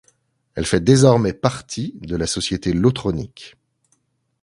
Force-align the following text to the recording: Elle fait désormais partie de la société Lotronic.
Elle 0.55 0.65
fait 0.65 0.83
désormais 0.83 1.31
partie 1.31 1.93
de 2.01 2.15
la 2.15 2.25
société 2.25 2.73
Lotronic. 2.73 3.55